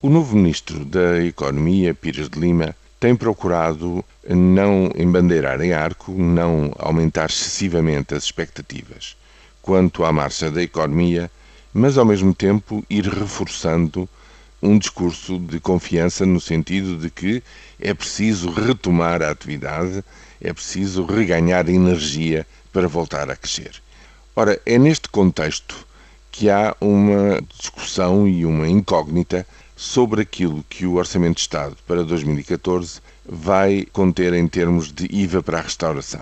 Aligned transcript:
O 0.00 0.08
novo 0.08 0.36
Ministro 0.36 0.84
da 0.84 1.20
Economia, 1.24 1.92
Pires 1.92 2.28
de 2.28 2.38
Lima, 2.38 2.72
tem 3.00 3.16
procurado 3.16 4.04
não 4.28 4.92
embandeirar 4.96 5.60
em 5.60 5.72
arco, 5.72 6.12
não 6.12 6.72
aumentar 6.78 7.28
excessivamente 7.28 8.14
as 8.14 8.22
expectativas 8.22 9.16
quanto 9.60 10.04
à 10.04 10.12
marcha 10.12 10.52
da 10.52 10.62
economia, 10.62 11.28
mas 11.74 11.98
ao 11.98 12.04
mesmo 12.04 12.32
tempo 12.32 12.86
ir 12.88 13.08
reforçando 13.08 14.08
um 14.62 14.78
discurso 14.78 15.36
de 15.36 15.58
confiança 15.58 16.24
no 16.24 16.40
sentido 16.40 16.96
de 16.96 17.10
que 17.10 17.42
é 17.80 17.92
preciso 17.92 18.52
retomar 18.52 19.20
a 19.20 19.32
atividade, 19.32 20.04
é 20.40 20.52
preciso 20.52 21.04
reganhar 21.06 21.68
energia 21.68 22.46
para 22.72 22.86
voltar 22.86 23.28
a 23.28 23.34
crescer. 23.34 23.82
Ora, 24.36 24.60
é 24.64 24.78
neste 24.78 25.08
contexto 25.08 25.88
que 26.30 26.48
há 26.48 26.76
uma 26.80 27.42
discussão 27.58 28.28
e 28.28 28.46
uma 28.46 28.68
incógnita 28.68 29.44
sobre 29.78 30.22
aquilo 30.22 30.64
que 30.68 30.84
o 30.84 30.96
Orçamento 30.96 31.36
de 31.36 31.42
Estado 31.42 31.76
para 31.86 32.02
2014 32.02 33.00
vai 33.24 33.86
conter 33.92 34.34
em 34.34 34.48
termos 34.48 34.92
de 34.92 35.06
IVA 35.08 35.40
para 35.40 35.60
a 35.60 35.62
restauração. 35.62 36.20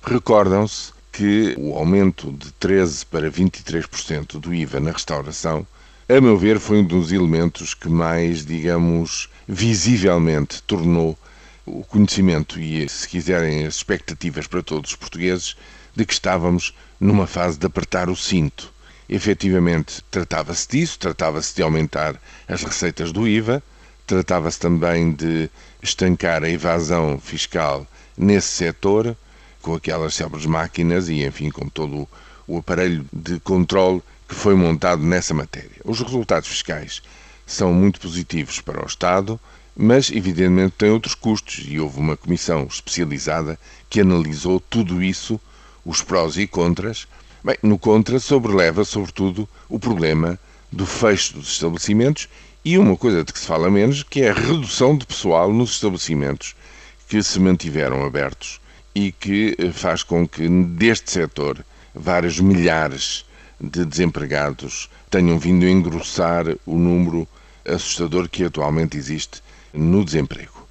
Recordam-se 0.00 0.92
que 1.10 1.52
o 1.58 1.74
aumento 1.74 2.30
de 2.30 2.52
13% 2.52 3.06
para 3.10 3.28
23% 3.28 4.38
do 4.38 4.54
IVA 4.54 4.78
na 4.78 4.92
restauração, 4.92 5.66
a 6.08 6.20
meu 6.20 6.38
ver, 6.38 6.60
foi 6.60 6.78
um 6.78 6.84
dos 6.84 7.10
elementos 7.10 7.74
que 7.74 7.88
mais, 7.88 8.46
digamos, 8.46 9.28
visivelmente 9.48 10.62
tornou 10.62 11.18
o 11.66 11.82
conhecimento 11.82 12.60
e, 12.60 12.88
se 12.88 13.08
quiserem, 13.08 13.66
as 13.66 13.74
expectativas 13.74 14.46
para 14.46 14.62
todos 14.62 14.90
os 14.90 14.96
portugueses 14.96 15.56
de 15.96 16.06
que 16.06 16.12
estávamos 16.12 16.72
numa 17.00 17.26
fase 17.26 17.58
de 17.58 17.66
apertar 17.66 18.08
o 18.08 18.14
cinto 18.14 18.71
Efetivamente, 19.08 20.02
tratava-se 20.10 20.68
disso, 20.68 20.98
tratava-se 20.98 21.54
de 21.54 21.62
aumentar 21.62 22.20
as 22.48 22.62
receitas 22.62 23.12
do 23.12 23.26
IVA, 23.26 23.62
tratava-se 24.06 24.58
também 24.58 25.12
de 25.12 25.50
estancar 25.82 26.42
a 26.44 26.48
evasão 26.48 27.18
fiscal 27.18 27.86
nesse 28.16 28.48
setor, 28.48 29.16
com 29.60 29.74
aquelas 29.74 30.14
célebres 30.14 30.46
máquinas 30.46 31.08
e, 31.08 31.24
enfim, 31.24 31.50
com 31.50 31.68
todo 31.68 32.08
o 32.46 32.58
aparelho 32.58 33.06
de 33.12 33.38
controle 33.40 34.02
que 34.28 34.34
foi 34.34 34.54
montado 34.54 35.02
nessa 35.02 35.34
matéria. 35.34 35.80
Os 35.84 36.00
resultados 36.00 36.48
fiscais 36.48 37.02
são 37.46 37.72
muito 37.72 38.00
positivos 38.00 38.60
para 38.60 38.82
o 38.82 38.86
Estado, 38.86 39.38
mas 39.76 40.10
evidentemente 40.10 40.74
têm 40.76 40.90
outros 40.90 41.14
custos 41.14 41.64
e 41.66 41.78
houve 41.78 41.98
uma 41.98 42.16
comissão 42.16 42.66
especializada 42.68 43.58
que 43.88 44.00
analisou 44.00 44.60
tudo 44.60 45.02
isso, 45.02 45.40
os 45.84 46.02
prós 46.02 46.36
e 46.36 46.46
contras, 46.46 47.06
Bem, 47.44 47.56
no 47.60 47.76
contra, 47.76 48.20
sobreleva, 48.20 48.84
sobretudo, 48.84 49.48
o 49.68 49.76
problema 49.76 50.38
do 50.70 50.86
fecho 50.86 51.34
dos 51.34 51.48
estabelecimentos 51.48 52.28
e 52.64 52.78
uma 52.78 52.96
coisa 52.96 53.24
de 53.24 53.32
que 53.32 53.38
se 53.40 53.46
fala 53.46 53.68
menos, 53.68 54.04
que 54.04 54.22
é 54.22 54.30
a 54.30 54.32
redução 54.32 54.96
de 54.96 55.04
pessoal 55.04 55.52
nos 55.52 55.72
estabelecimentos 55.72 56.54
que 57.08 57.20
se 57.20 57.40
mantiveram 57.40 58.04
abertos 58.04 58.60
e 58.94 59.10
que 59.10 59.56
eh, 59.58 59.72
faz 59.72 60.04
com 60.04 60.26
que 60.26 60.48
deste 60.48 61.10
setor 61.10 61.64
vários 61.92 62.38
milhares 62.38 63.24
de 63.60 63.84
desempregados 63.84 64.88
tenham 65.10 65.36
vindo 65.36 65.66
a 65.66 65.70
engrossar 65.70 66.46
o 66.64 66.78
número 66.78 67.26
assustador 67.66 68.28
que 68.28 68.44
atualmente 68.44 68.96
existe 68.96 69.42
no 69.74 70.04
desemprego. 70.04 70.64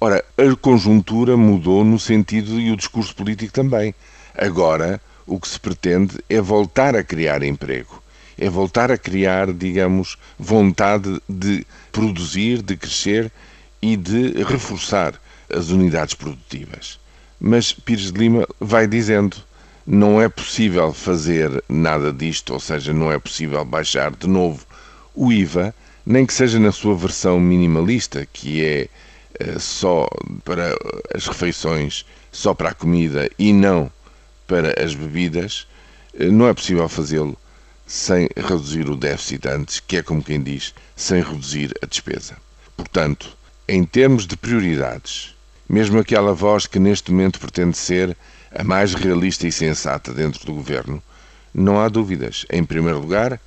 Ora, 0.00 0.24
a 0.38 0.56
conjuntura 0.56 1.36
mudou 1.36 1.82
no 1.84 1.98
sentido 1.98 2.60
e 2.60 2.70
o 2.70 2.76
discurso 2.76 3.16
político 3.16 3.52
também. 3.52 3.92
Agora, 4.36 5.00
o 5.26 5.38
que 5.38 5.48
se 5.48 5.58
pretende 5.58 6.18
é 6.28 6.40
voltar 6.40 6.94
a 6.96 7.02
criar 7.02 7.42
emprego, 7.42 8.02
é 8.36 8.48
voltar 8.48 8.90
a 8.90 8.98
criar, 8.98 9.52
digamos, 9.52 10.18
vontade 10.38 11.20
de 11.28 11.66
produzir, 11.92 12.62
de 12.62 12.76
crescer 12.76 13.30
e 13.80 13.96
de 13.96 14.42
reforçar 14.42 15.14
as 15.48 15.68
unidades 15.68 16.14
produtivas. 16.14 16.98
Mas 17.40 17.72
Pires 17.72 18.12
de 18.12 18.18
Lima 18.18 18.46
vai 18.58 18.86
dizendo: 18.86 19.36
não 19.86 20.20
é 20.20 20.28
possível 20.28 20.92
fazer 20.92 21.62
nada 21.68 22.12
disto, 22.12 22.54
ou 22.54 22.60
seja, 22.60 22.92
não 22.92 23.12
é 23.12 23.18
possível 23.18 23.64
baixar 23.64 24.10
de 24.12 24.26
novo 24.26 24.66
o 25.14 25.32
IVA, 25.32 25.74
nem 26.04 26.26
que 26.26 26.34
seja 26.34 26.58
na 26.58 26.72
sua 26.72 26.94
versão 26.94 27.38
minimalista, 27.38 28.26
que 28.32 28.64
é 28.64 28.88
uh, 29.40 29.60
só 29.60 30.08
para 30.44 30.74
as 31.14 31.26
refeições, 31.26 32.04
só 32.32 32.52
para 32.52 32.70
a 32.70 32.74
comida 32.74 33.30
e 33.38 33.52
não 33.52 33.90
para 34.46 34.82
as 34.82 34.94
bebidas, 34.94 35.66
eh, 36.18 36.26
não 36.26 36.46
é 36.48 36.54
possível 36.54 36.88
fazê-lo 36.88 37.36
sem 37.86 38.28
reduzir 38.36 38.88
o 38.88 38.96
déficit 38.96 39.46
antes, 39.48 39.80
que 39.80 39.98
é 39.98 40.02
como 40.02 40.22
quem 40.22 40.42
diz, 40.42 40.74
sem 40.96 41.22
reduzir 41.22 41.72
a 41.82 41.86
despesa. 41.86 42.36
Portanto, 42.76 43.36
em 43.68 43.84
termos 43.84 44.26
de 44.26 44.36
prioridades, 44.36 45.34
mesmo 45.68 45.98
aquela 45.98 46.32
voz 46.32 46.66
que 46.66 46.78
neste 46.78 47.10
momento 47.10 47.40
pretende 47.40 47.76
ser 47.76 48.16
a 48.54 48.62
mais 48.62 48.94
realista 48.94 49.46
e 49.46 49.52
sensata 49.52 50.12
dentro 50.12 50.44
do 50.46 50.54
governo, 50.54 51.02
não 51.52 51.80
há 51.80 51.88
dúvidas. 51.88 52.46
Em 52.50 52.64
primeiro 52.64 53.00
lugar, 53.00 53.40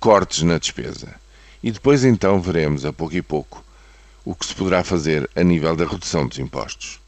cortes 0.00 0.42
na 0.42 0.58
despesa. 0.58 1.14
E 1.62 1.70
depois 1.70 2.04
então 2.04 2.40
veremos, 2.40 2.84
a 2.84 2.92
pouco 2.92 3.16
e 3.16 3.22
pouco, 3.22 3.64
o 4.24 4.34
que 4.34 4.46
se 4.46 4.54
poderá 4.54 4.84
fazer 4.84 5.28
a 5.34 5.42
nível 5.42 5.74
da 5.74 5.84
redução 5.84 6.26
dos 6.26 6.38
impostos. 6.38 7.00